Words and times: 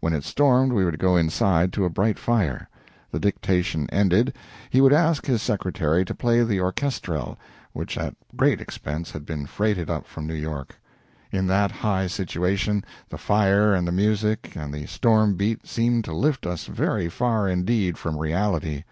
When 0.00 0.12
it 0.12 0.24
stormed 0.24 0.72
we 0.72 0.84
would 0.84 0.98
go 0.98 1.16
inside 1.16 1.72
to 1.74 1.84
a 1.84 1.88
bright 1.88 2.18
fire. 2.18 2.68
The 3.12 3.20
dictation 3.20 3.88
ended, 3.92 4.34
he 4.70 4.80
would 4.80 4.92
ask 4.92 5.24
his 5.26 5.40
secretary 5.40 6.04
to 6.04 6.16
play 6.16 6.42
the 6.42 6.58
orchestrelle, 6.58 7.36
which 7.72 7.96
at 7.96 8.16
great 8.34 8.60
expense 8.60 9.12
had 9.12 9.24
been 9.24 9.46
freighted 9.46 9.88
up 9.88 10.04
from 10.04 10.26
New 10.26 10.34
York. 10.34 10.80
In 11.30 11.46
that 11.46 11.70
high 11.70 12.08
situation, 12.08 12.84
the 13.08 13.18
fire 13.18 13.72
and 13.72 13.86
the 13.86 13.92
music 13.92 14.56
and 14.56 14.74
the 14.74 14.86
stormbeat 14.86 15.64
seemed 15.64 16.02
to 16.06 16.12
lift 16.12 16.44
us 16.44 16.66
very 16.66 17.08
far 17.08 17.48
indeed 17.48 17.96
from 17.98 18.18
reality. 18.18 18.82